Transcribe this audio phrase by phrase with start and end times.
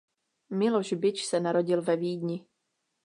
[0.49, 2.45] Miloš Bič se narodil ve Vídni.